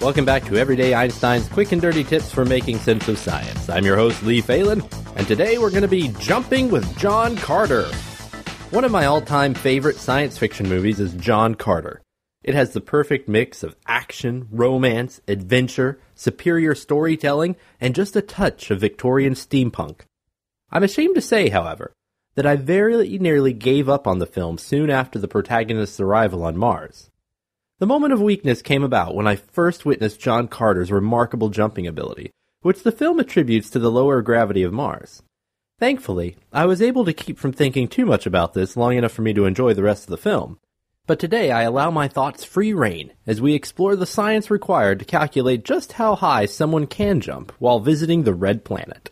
Welcome 0.00 0.24
back 0.24 0.44
to 0.46 0.56
Everyday 0.56 0.94
Einstein's 0.94 1.46
quick 1.46 1.72
and 1.72 1.82
dirty 1.82 2.04
tips 2.04 2.32
for 2.32 2.46
making 2.46 2.78
sense 2.78 3.06
of 3.06 3.18
science. 3.18 3.68
I'm 3.68 3.84
your 3.84 3.96
host, 3.96 4.22
Lee 4.22 4.40
Phelan, 4.40 4.82
and 5.14 5.28
today 5.28 5.58
we're 5.58 5.68
going 5.68 5.82
to 5.82 5.88
be 5.88 6.08
jumping 6.18 6.70
with 6.70 6.96
John 6.96 7.36
Carter. 7.36 7.84
One 8.70 8.84
of 8.84 8.90
my 8.90 9.04
all 9.04 9.20
time 9.20 9.52
favorite 9.52 9.96
science 9.96 10.38
fiction 10.38 10.70
movies 10.70 11.00
is 11.00 11.12
John 11.12 11.54
Carter. 11.54 12.00
It 12.42 12.54
has 12.54 12.72
the 12.72 12.80
perfect 12.80 13.28
mix 13.28 13.62
of 13.62 13.76
action, 13.86 14.48
romance, 14.50 15.20
adventure, 15.28 16.00
superior 16.14 16.74
storytelling, 16.74 17.56
and 17.78 17.94
just 17.94 18.16
a 18.16 18.22
touch 18.22 18.70
of 18.70 18.80
Victorian 18.80 19.34
steampunk. 19.34 20.00
I'm 20.70 20.82
ashamed 20.82 21.16
to 21.16 21.20
say, 21.20 21.50
however, 21.50 21.92
that 22.36 22.46
I 22.46 22.56
very 22.56 23.18
nearly 23.18 23.52
gave 23.52 23.90
up 23.90 24.06
on 24.06 24.18
the 24.18 24.24
film 24.24 24.56
soon 24.56 24.88
after 24.88 25.18
the 25.18 25.28
protagonist's 25.28 26.00
arrival 26.00 26.42
on 26.42 26.56
Mars. 26.56 27.10
The 27.80 27.86
moment 27.86 28.12
of 28.12 28.20
weakness 28.20 28.60
came 28.60 28.84
about 28.84 29.14
when 29.14 29.26
I 29.26 29.36
first 29.36 29.86
witnessed 29.86 30.20
John 30.20 30.48
Carter's 30.48 30.92
remarkable 30.92 31.48
jumping 31.48 31.86
ability, 31.86 32.30
which 32.60 32.82
the 32.82 32.92
film 32.92 33.18
attributes 33.18 33.70
to 33.70 33.78
the 33.78 33.90
lower 33.90 34.20
gravity 34.20 34.62
of 34.62 34.70
Mars. 34.74 35.22
Thankfully, 35.78 36.36
I 36.52 36.66
was 36.66 36.82
able 36.82 37.06
to 37.06 37.14
keep 37.14 37.38
from 37.38 37.54
thinking 37.54 37.88
too 37.88 38.04
much 38.04 38.26
about 38.26 38.52
this 38.52 38.76
long 38.76 38.98
enough 38.98 39.12
for 39.12 39.22
me 39.22 39.32
to 39.32 39.46
enjoy 39.46 39.72
the 39.72 39.82
rest 39.82 40.02
of 40.04 40.10
the 40.10 40.18
film. 40.18 40.58
But 41.06 41.18
today 41.18 41.50
I 41.50 41.62
allow 41.62 41.90
my 41.90 42.06
thoughts 42.06 42.44
free 42.44 42.74
rein 42.74 43.14
as 43.26 43.40
we 43.40 43.54
explore 43.54 43.96
the 43.96 44.04
science 44.04 44.50
required 44.50 44.98
to 44.98 45.06
calculate 45.06 45.64
just 45.64 45.92
how 45.92 46.16
high 46.16 46.44
someone 46.44 46.86
can 46.86 47.22
jump 47.22 47.50
while 47.58 47.80
visiting 47.80 48.24
the 48.24 48.34
red 48.34 48.62
planet. 48.62 49.10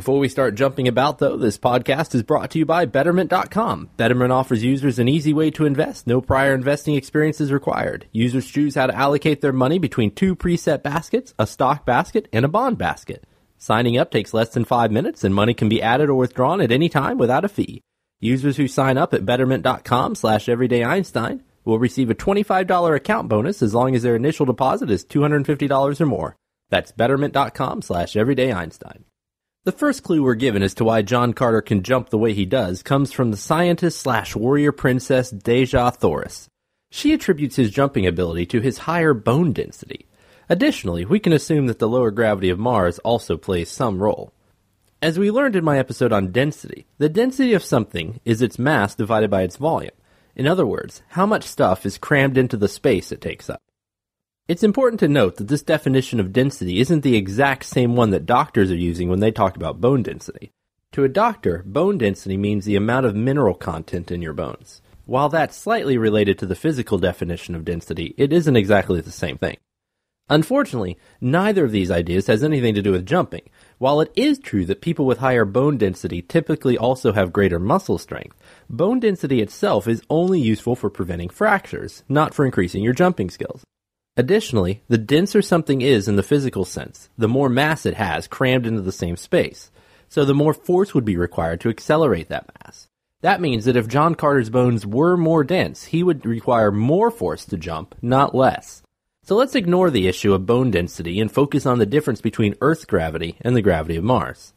Before 0.00 0.18
we 0.18 0.30
start 0.30 0.54
jumping 0.54 0.88
about, 0.88 1.18
though, 1.18 1.36
this 1.36 1.58
podcast 1.58 2.14
is 2.14 2.22
brought 2.22 2.52
to 2.52 2.58
you 2.58 2.64
by 2.64 2.86
Betterment.com. 2.86 3.90
Betterment 3.98 4.32
offers 4.32 4.64
users 4.64 4.98
an 4.98 5.08
easy 5.08 5.34
way 5.34 5.50
to 5.50 5.66
invest. 5.66 6.06
No 6.06 6.22
prior 6.22 6.54
investing 6.54 6.94
experience 6.94 7.38
is 7.38 7.52
required. 7.52 8.06
Users 8.10 8.46
choose 8.46 8.74
how 8.74 8.86
to 8.86 8.96
allocate 8.96 9.42
their 9.42 9.52
money 9.52 9.78
between 9.78 10.14
two 10.14 10.34
preset 10.34 10.82
baskets, 10.82 11.34
a 11.38 11.46
stock 11.46 11.84
basket, 11.84 12.28
and 12.32 12.46
a 12.46 12.48
bond 12.48 12.78
basket. 12.78 13.26
Signing 13.58 13.98
up 13.98 14.10
takes 14.10 14.32
less 14.32 14.48
than 14.48 14.64
five 14.64 14.90
minutes, 14.90 15.22
and 15.22 15.34
money 15.34 15.52
can 15.52 15.68
be 15.68 15.82
added 15.82 16.08
or 16.08 16.14
withdrawn 16.14 16.62
at 16.62 16.72
any 16.72 16.88
time 16.88 17.18
without 17.18 17.44
a 17.44 17.48
fee. 17.50 17.82
Users 18.20 18.56
who 18.56 18.68
sign 18.68 18.96
up 18.96 19.12
at 19.12 19.26
Betterment.com 19.26 20.14
slash 20.14 20.46
EverydayEinstein 20.46 21.42
will 21.66 21.78
receive 21.78 22.08
a 22.08 22.14
$25 22.14 22.96
account 22.96 23.28
bonus 23.28 23.60
as 23.60 23.74
long 23.74 23.94
as 23.94 24.02
their 24.02 24.16
initial 24.16 24.46
deposit 24.46 24.90
is 24.90 25.04
$250 25.04 26.00
or 26.00 26.06
more. 26.06 26.36
That's 26.70 26.90
Betterment.com 26.90 27.82
slash 27.82 28.14
EverydayEinstein. 28.14 29.02
The 29.64 29.72
first 29.72 30.02
clue 30.02 30.22
we're 30.22 30.36
given 30.36 30.62
as 30.62 30.72
to 30.76 30.84
why 30.84 31.02
John 31.02 31.34
Carter 31.34 31.60
can 31.60 31.82
jump 31.82 32.08
the 32.08 32.16
way 32.16 32.32
he 32.32 32.46
does 32.46 32.82
comes 32.82 33.12
from 33.12 33.30
the 33.30 33.36
scientist 33.36 34.00
slash 34.00 34.34
warrior 34.34 34.72
princess 34.72 35.30
Dejah 35.30 35.94
Thoris. 35.94 36.48
She 36.90 37.12
attributes 37.12 37.56
his 37.56 37.70
jumping 37.70 38.06
ability 38.06 38.46
to 38.46 38.62
his 38.62 38.78
higher 38.78 39.12
bone 39.12 39.52
density. 39.52 40.08
Additionally, 40.48 41.04
we 41.04 41.20
can 41.20 41.34
assume 41.34 41.66
that 41.66 41.78
the 41.78 41.90
lower 41.90 42.10
gravity 42.10 42.48
of 42.48 42.58
Mars 42.58 42.98
also 43.00 43.36
plays 43.36 43.70
some 43.70 44.02
role. 44.02 44.32
As 45.02 45.18
we 45.18 45.30
learned 45.30 45.56
in 45.56 45.62
my 45.62 45.78
episode 45.78 46.10
on 46.10 46.32
density, 46.32 46.86
the 46.96 47.10
density 47.10 47.52
of 47.52 47.62
something 47.62 48.18
is 48.24 48.40
its 48.40 48.58
mass 48.58 48.94
divided 48.94 49.28
by 49.28 49.42
its 49.42 49.58
volume. 49.58 49.92
In 50.34 50.46
other 50.46 50.64
words, 50.64 51.02
how 51.08 51.26
much 51.26 51.44
stuff 51.44 51.84
is 51.84 51.98
crammed 51.98 52.38
into 52.38 52.56
the 52.56 52.66
space 52.66 53.12
it 53.12 53.20
takes 53.20 53.50
up. 53.50 53.60
It's 54.50 54.64
important 54.64 54.98
to 54.98 55.06
note 55.06 55.36
that 55.36 55.46
this 55.46 55.62
definition 55.62 56.18
of 56.18 56.32
density 56.32 56.80
isn't 56.80 57.02
the 57.02 57.14
exact 57.14 57.64
same 57.64 57.94
one 57.94 58.10
that 58.10 58.26
doctors 58.26 58.72
are 58.72 58.74
using 58.74 59.08
when 59.08 59.20
they 59.20 59.30
talk 59.30 59.54
about 59.54 59.80
bone 59.80 60.02
density. 60.02 60.50
To 60.90 61.04
a 61.04 61.08
doctor, 61.08 61.62
bone 61.64 61.98
density 61.98 62.36
means 62.36 62.64
the 62.64 62.74
amount 62.74 63.06
of 63.06 63.14
mineral 63.14 63.54
content 63.54 64.10
in 64.10 64.20
your 64.20 64.32
bones. 64.32 64.82
While 65.06 65.28
that's 65.28 65.56
slightly 65.56 65.96
related 65.96 66.36
to 66.40 66.46
the 66.46 66.56
physical 66.56 66.98
definition 66.98 67.54
of 67.54 67.64
density, 67.64 68.12
it 68.18 68.32
isn't 68.32 68.56
exactly 68.56 69.00
the 69.00 69.12
same 69.12 69.38
thing. 69.38 69.56
Unfortunately, 70.28 70.98
neither 71.20 71.64
of 71.64 71.70
these 71.70 71.92
ideas 71.92 72.26
has 72.26 72.42
anything 72.42 72.74
to 72.74 72.82
do 72.82 72.90
with 72.90 73.06
jumping. 73.06 73.48
While 73.78 74.00
it 74.00 74.10
is 74.16 74.40
true 74.40 74.64
that 74.64 74.80
people 74.80 75.06
with 75.06 75.18
higher 75.18 75.44
bone 75.44 75.78
density 75.78 76.22
typically 76.22 76.76
also 76.76 77.12
have 77.12 77.32
greater 77.32 77.60
muscle 77.60 77.98
strength, 77.98 78.36
bone 78.68 78.98
density 78.98 79.42
itself 79.42 79.86
is 79.86 80.02
only 80.10 80.40
useful 80.40 80.74
for 80.74 80.90
preventing 80.90 81.28
fractures, 81.28 82.02
not 82.08 82.34
for 82.34 82.44
increasing 82.44 82.82
your 82.82 82.94
jumping 82.94 83.30
skills. 83.30 83.62
Additionally, 84.20 84.82
the 84.86 84.98
denser 84.98 85.40
something 85.40 85.80
is 85.80 86.06
in 86.06 86.16
the 86.16 86.22
physical 86.22 86.66
sense, 86.66 87.08
the 87.16 87.26
more 87.26 87.48
mass 87.48 87.86
it 87.86 87.94
has 87.94 88.28
crammed 88.28 88.66
into 88.66 88.82
the 88.82 88.92
same 88.92 89.16
space. 89.16 89.70
So 90.10 90.26
the 90.26 90.34
more 90.34 90.52
force 90.52 90.92
would 90.92 91.06
be 91.06 91.16
required 91.16 91.62
to 91.62 91.70
accelerate 91.70 92.28
that 92.28 92.50
mass. 92.60 92.86
That 93.22 93.40
means 93.40 93.64
that 93.64 93.76
if 93.76 93.88
John 93.88 94.14
Carter's 94.14 94.50
bones 94.50 94.86
were 94.86 95.16
more 95.16 95.42
dense, 95.42 95.84
he 95.84 96.02
would 96.02 96.26
require 96.26 96.70
more 96.70 97.10
force 97.10 97.46
to 97.46 97.56
jump, 97.56 97.94
not 98.02 98.34
less. 98.34 98.82
So 99.22 99.36
let's 99.36 99.54
ignore 99.54 99.88
the 99.88 100.06
issue 100.06 100.34
of 100.34 100.44
bone 100.44 100.70
density 100.70 101.18
and 101.18 101.32
focus 101.32 101.64
on 101.64 101.78
the 101.78 101.86
difference 101.86 102.20
between 102.20 102.56
Earth's 102.60 102.84
gravity 102.84 103.38
and 103.40 103.56
the 103.56 103.62
gravity 103.62 103.96
of 103.96 104.04
Mars. 104.04 104.52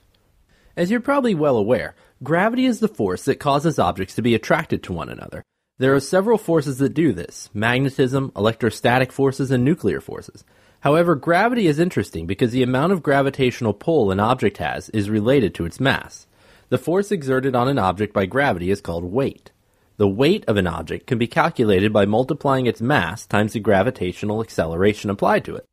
As 0.75 0.91
you're 0.91 0.99
probably 0.99 1.35
well 1.35 1.55
aware, 1.55 1.95
gravity 2.21 2.65
is 2.65 2.81
the 2.81 2.89
force 2.89 3.23
that 3.23 3.39
causes 3.39 3.79
objects 3.79 4.15
to 4.15 4.21
be 4.21 4.35
attracted 4.35 4.83
to 4.83 4.91
one 4.91 5.07
another, 5.07 5.41
there 5.79 5.95
are 5.95 5.99
several 5.99 6.37
forces 6.37 6.77
that 6.77 6.93
do 6.93 7.13
this 7.13 7.49
magnetism, 7.53 8.31
electrostatic 8.35 9.11
forces, 9.11 9.49
and 9.49 9.63
nuclear 9.63 9.99
forces. 9.99 10.43
However, 10.81 11.15
gravity 11.15 11.67
is 11.67 11.79
interesting 11.79 12.27
because 12.27 12.51
the 12.51 12.63
amount 12.63 12.91
of 12.91 13.01
gravitational 13.01 13.73
pull 13.73 14.11
an 14.11 14.19
object 14.19 14.57
has 14.57 14.89
is 14.89 15.09
related 15.09 15.55
to 15.55 15.65
its 15.65 15.79
mass. 15.79 16.27
The 16.69 16.77
force 16.77 17.11
exerted 17.11 17.55
on 17.55 17.67
an 17.67 17.79
object 17.79 18.13
by 18.13 18.25
gravity 18.25 18.69
is 18.69 18.81
called 18.81 19.05
weight. 19.05 19.51
The 19.97 20.07
weight 20.07 20.43
of 20.45 20.57
an 20.57 20.67
object 20.67 21.07
can 21.07 21.17
be 21.17 21.27
calculated 21.27 21.93
by 21.93 22.05
multiplying 22.05 22.65
its 22.65 22.81
mass 22.81 23.25
times 23.25 23.53
the 23.53 23.59
gravitational 23.59 24.41
acceleration 24.41 25.09
applied 25.09 25.45
to 25.45 25.55
it. 25.55 25.65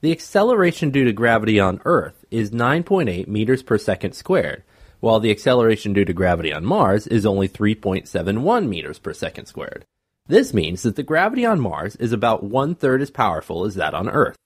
The 0.00 0.12
acceleration 0.12 0.90
due 0.90 1.04
to 1.04 1.12
gravity 1.12 1.60
on 1.60 1.80
Earth 1.84 2.24
is 2.30 2.50
9.8 2.50 3.26
meters 3.26 3.62
per 3.62 3.76
second 3.78 4.14
squared, 4.14 4.64
while 5.00 5.20
the 5.20 5.30
acceleration 5.30 5.92
due 5.92 6.04
to 6.04 6.12
gravity 6.12 6.52
on 6.52 6.64
Mars 6.64 7.06
is 7.06 7.26
only 7.26 7.48
3.71 7.48 8.68
meters 8.68 8.98
per 8.98 9.12
second 9.12 9.46
squared. 9.46 9.84
This 10.26 10.54
means 10.54 10.82
that 10.82 10.96
the 10.96 11.02
gravity 11.02 11.44
on 11.44 11.60
Mars 11.60 11.96
is 11.96 12.12
about 12.12 12.44
one 12.44 12.74
third 12.74 13.02
as 13.02 13.10
powerful 13.10 13.64
as 13.64 13.74
that 13.74 13.94
on 13.94 14.08
Earth. 14.08 14.36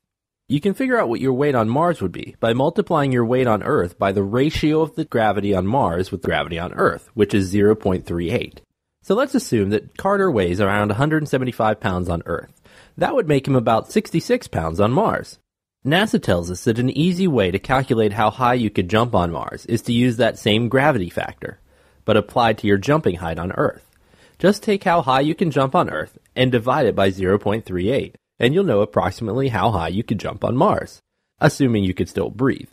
You 0.49 0.61
can 0.61 0.75
figure 0.75 0.99
out 0.99 1.09
what 1.09 1.21
your 1.21 1.33
weight 1.33 1.55
on 1.55 1.69
Mars 1.69 2.01
would 2.01 2.13
be 2.13 2.37
by 2.39 2.53
multiplying 2.53 3.13
your 3.13 3.25
weight 3.25 3.47
on 3.47 3.63
Earth 3.63 3.99
by 3.99 4.13
the 4.13 4.23
ratio 4.23 4.83
of 4.83 4.95
the 4.95 5.05
gravity 5.05 5.55
on 5.55 5.67
Mars 5.67 6.11
with 6.11 6.23
gravity 6.23 6.59
on 6.59 6.75
Earth, 6.75 7.11
which 7.15 7.35
is 7.35 7.53
0.38. 7.53 8.59
So 9.03 9.15
let's 9.15 9.35
assume 9.35 9.71
that 9.71 9.97
Carter 9.97 10.31
weighs 10.31 10.61
around 10.61 10.89
175 10.89 11.81
pounds 11.81 12.09
on 12.09 12.23
Earth. 12.27 12.61
That 12.97 13.15
would 13.15 13.29
make 13.29 13.47
him 13.47 13.57
about 13.57 13.91
66 13.91 14.49
pounds 14.49 14.81
on 14.81 14.93
Mars. 14.93 15.39
NASA 15.87 16.23
tells 16.23 16.51
us 16.51 16.65
that 16.65 16.79
an 16.79 16.89
easy 16.89 17.29
way 17.29 17.51
to 17.51 17.59
calculate 17.59 18.15
how 18.15 18.31
high 18.31 18.55
you 18.55 18.71
could 18.71 18.89
jump 18.89 19.15
on 19.15 19.31
Mars 19.31 19.67
is 19.67 19.83
to 19.83 19.93
use 19.93 20.17
that 20.17 20.39
same 20.39 20.71
gravity 20.71 21.11
factor, 21.11 21.61
but 22.07 22.17
applied 22.17 22.57
to 22.59 22.67
your 22.67 22.79
jumping 22.79 23.17
height 23.17 23.39
on 23.39 23.53
Earth. 23.53 23.91
Just 24.39 24.63
take 24.63 24.85
how 24.85 25.03
high 25.03 25.21
you 25.21 25.35
can 25.35 25.51
jump 25.51 25.75
on 25.75 25.91
Earth 25.91 26.17
and 26.35 26.51
divide 26.51 26.87
it 26.87 26.97
by 26.97 27.11
0.38, 27.11 28.15
and 28.39 28.55
you'll 28.55 28.65
know 28.65 28.81
approximately 28.81 29.49
how 29.49 29.73
high 29.73 29.89
you 29.89 30.03
could 30.03 30.19
jump 30.19 30.43
on 30.43 30.57
Mars, 30.57 31.03
assuming 31.39 31.85
you 31.85 31.93
could 31.93 32.09
still 32.09 32.31
breathe. 32.31 32.71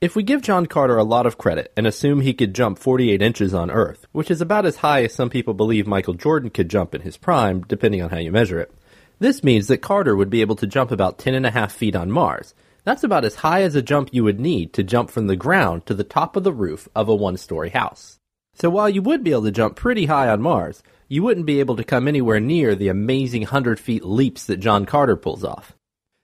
If 0.00 0.16
we 0.16 0.24
give 0.24 0.42
John 0.42 0.66
Carter 0.66 0.96
a 0.96 1.04
lot 1.04 1.26
of 1.26 1.38
credit 1.38 1.72
and 1.76 1.86
assume 1.86 2.22
he 2.22 2.34
could 2.34 2.56
jump 2.56 2.80
48 2.80 3.22
inches 3.22 3.54
on 3.54 3.70
Earth, 3.70 4.06
which 4.10 4.32
is 4.32 4.40
about 4.40 4.66
as 4.66 4.76
high 4.76 5.04
as 5.04 5.14
some 5.14 5.30
people 5.30 5.54
believe 5.54 5.86
Michael 5.86 6.14
Jordan 6.14 6.50
could 6.50 6.68
jump 6.68 6.92
in 6.92 7.02
his 7.02 7.16
prime, 7.16 7.60
depending 7.60 8.02
on 8.02 8.10
how 8.10 8.18
you 8.18 8.32
measure 8.32 8.58
it, 8.58 8.74
this 9.20 9.44
means 9.44 9.68
that 9.68 9.78
Carter 9.78 10.16
would 10.16 10.30
be 10.30 10.40
able 10.40 10.56
to 10.56 10.66
jump 10.66 10.90
about 10.90 11.18
10.5 11.18 11.70
feet 11.70 11.94
on 11.94 12.10
Mars. 12.10 12.54
That's 12.84 13.04
about 13.04 13.26
as 13.26 13.36
high 13.36 13.62
as 13.62 13.74
a 13.74 13.82
jump 13.82 14.08
you 14.12 14.24
would 14.24 14.40
need 14.40 14.72
to 14.72 14.82
jump 14.82 15.10
from 15.10 15.26
the 15.26 15.36
ground 15.36 15.84
to 15.86 15.94
the 15.94 16.04
top 16.04 16.36
of 16.36 16.42
the 16.42 16.52
roof 16.52 16.88
of 16.96 17.08
a 17.08 17.14
one 17.14 17.36
story 17.36 17.68
house. 17.68 18.18
So 18.54 18.70
while 18.70 18.88
you 18.88 19.02
would 19.02 19.22
be 19.22 19.32
able 19.32 19.44
to 19.44 19.50
jump 19.50 19.76
pretty 19.76 20.06
high 20.06 20.28
on 20.28 20.40
Mars, 20.40 20.82
you 21.06 21.22
wouldn't 21.22 21.46
be 21.46 21.60
able 21.60 21.76
to 21.76 21.84
come 21.84 22.08
anywhere 22.08 22.40
near 22.40 22.74
the 22.74 22.88
amazing 22.88 23.42
100 23.42 23.78
feet 23.78 24.04
leaps 24.04 24.46
that 24.46 24.56
John 24.56 24.86
Carter 24.86 25.16
pulls 25.16 25.44
off. 25.44 25.74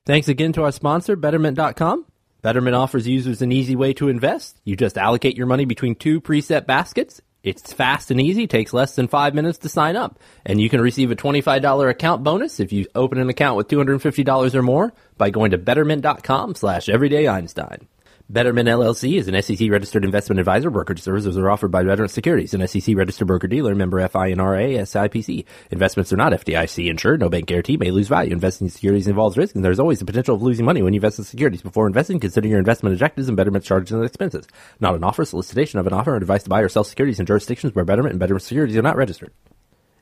Thanks 0.07 0.29
again 0.29 0.53
to 0.55 0.63
our 0.63 0.73
sponsor, 0.73 1.17
Betterment.com. 1.17 2.07
Betterment 2.41 2.77
offers 2.77 3.09
users 3.09 3.43
an 3.43 3.53
easy 3.53 3.77
way 3.77 3.93
to 3.95 4.09
invest. 4.09 4.61
You 4.65 4.77
just 4.77 4.97
allocate 4.97 5.37
your 5.37 5.47
money 5.47 5.65
between 5.65 5.97
two 5.97 6.21
preset 6.21 6.65
baskets. 6.67 7.21
It's 7.47 7.73
fast 7.73 8.11
and 8.11 8.21
easy, 8.21 8.49
takes 8.49 8.73
less 8.73 8.97
than 8.97 9.07
five 9.07 9.33
minutes 9.33 9.59
to 9.59 9.69
sign 9.69 9.95
up. 9.95 10.19
And 10.45 10.61
you 10.61 10.69
can 10.69 10.81
receive 10.81 11.13
a 11.13 11.17
$25 11.17 11.89
account 11.89 12.25
bonus 12.25 12.59
if 12.59 12.73
you 12.73 12.87
open 12.93 13.19
an 13.19 13.29
account 13.29 13.57
with 13.57 13.69
$250 13.69 14.55
or 14.55 14.63
more 14.63 14.93
by 15.17 15.31
going 15.31 15.53
to 15.53 15.59
betterment.com 15.59 16.57
slash 16.57 16.89
everyday 16.89 17.29
Einstein. 17.29 17.87
Betterment 18.29 18.69
LLC 18.69 19.21
is 19.21 19.29
an 19.29 19.41
SEC 19.41 19.71
registered 19.71 20.05
investment 20.05 20.41
advisor. 20.41 20.69
Brokerage 20.69 21.01
services 21.01 21.39
are 21.39 21.49
offered 21.49 21.71
by 21.71 21.85
Betterment 21.85 22.11
Securities, 22.11 22.55
an 22.55 22.67
SEC 22.67 22.97
registered 22.97 23.29
broker 23.29 23.47
dealer, 23.47 23.73
member 23.77 24.01
FINRA, 24.09 24.81
SIPC. 24.81 25.45
Investments 25.71 26.13
are 26.13 26.17
not 26.17 26.33
FDIC 26.33 26.91
insured. 26.91 27.21
No 27.21 27.29
bank 27.29 27.47
guarantee 27.47 27.77
may 27.77 27.93
lose 27.93 28.09
value. 28.09 28.33
Investing 28.33 28.67
in 28.67 28.73
securities 28.73 29.07
involves 29.07 29.37
risk, 29.37 29.55
and 29.55 29.65
there's 29.65 29.79
always 29.79 30.01
the 30.01 30.05
potential 30.05 30.35
of 30.35 30.43
losing 30.43 30.65
money 30.65 30.83
when 30.83 30.93
you 30.93 30.99
invest 30.99 31.21
in 31.21 31.25
securities. 31.25 31.63
Before 31.63 31.87
investing, 31.87 32.19
consider 32.19 32.49
your 32.49 32.59
investment 32.59 32.95
objectives 32.95 33.29
and 33.29 33.37
Betterment 33.37 33.65
charges 33.65 33.93
and 33.93 34.05
expenses. 34.05 34.49
Not 34.81 34.97
an 34.97 35.05
offer, 35.05 35.25
solicitation 35.25 35.79
of 35.79 35.87
an 35.87 35.93
offer, 35.93 36.15
or 36.15 36.17
advice 36.17 36.43
to 36.43 36.51
buy 36.51 36.63
or 36.63 36.69
sell 36.69 36.83
securities 36.83 37.21
in 37.21 37.27
jurisdictions 37.27 37.77
where 37.77 37.85
Betterment 37.85 38.13
and 38.13 38.19
Betterment 38.19 38.43
Securities 38.43 38.77
are 38.77 38.83
not 38.83 38.97
registered. 38.97 39.33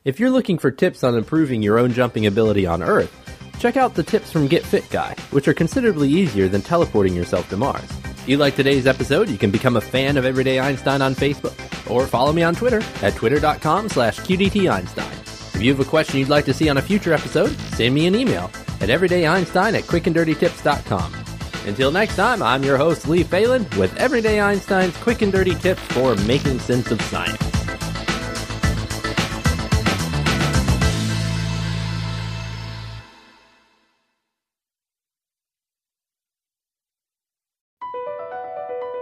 If 0.03 0.19
you're 0.19 0.31
looking 0.31 0.57
for 0.57 0.71
tips 0.71 1.03
on 1.03 1.15
improving 1.15 1.61
your 1.61 1.77
own 1.77 1.93
jumping 1.93 2.25
ability 2.25 2.65
on 2.65 2.81
Earth, 2.81 3.13
check 3.59 3.77
out 3.77 3.93
the 3.93 4.01
tips 4.01 4.31
from 4.31 4.47
Get 4.47 4.65
Fit 4.65 4.89
Guy, 4.89 5.15
which 5.29 5.47
are 5.47 5.53
considerably 5.53 6.09
easier 6.09 6.47
than 6.47 6.63
teleporting 6.63 7.13
yourself 7.13 7.47
to 7.51 7.57
Mars. 7.57 7.87
If 8.25 8.29
you 8.29 8.37
like 8.37 8.55
today's 8.55 8.87
episode, 8.87 9.29
you 9.29 9.37
can 9.37 9.51
become 9.51 9.75
a 9.75 9.81
fan 9.81 10.17
of 10.17 10.25
Everyday 10.25 10.59
Einstein 10.59 10.99
on 11.03 11.13
Facebook 11.13 11.53
or 11.87 12.07
follow 12.07 12.33
me 12.33 12.41
on 12.41 12.55
Twitter 12.55 12.81
at 13.03 13.13
twitter.com 13.13 13.87
slash 13.87 14.17
qdteinstein. 14.17 15.53
If 15.53 15.61
you 15.61 15.71
have 15.71 15.79
a 15.79 15.87
question 15.87 16.17
you'd 16.17 16.27
like 16.27 16.45
to 16.45 16.53
see 16.53 16.67
on 16.67 16.77
a 16.77 16.81
future 16.81 17.13
episode, 17.13 17.51
send 17.75 17.93
me 17.93 18.07
an 18.07 18.15
email 18.15 18.45
at 18.81 18.89
everydayeinstein 18.89 19.77
at 19.77 19.83
quickanddirtytips.com. 19.83 21.13
Until 21.67 21.91
next 21.91 22.15
time, 22.15 22.41
I'm 22.41 22.63
your 22.63 22.77
host, 22.77 23.07
Lee 23.07 23.21
Phelan, 23.21 23.67
with 23.77 23.95
Everyday 23.97 24.39
Einstein's 24.39 24.97
quick 24.97 25.21
and 25.21 25.31
dirty 25.31 25.53
tips 25.53 25.83
for 25.93 26.15
making 26.25 26.57
sense 26.57 26.89
of 26.89 26.99
science. 27.03 27.44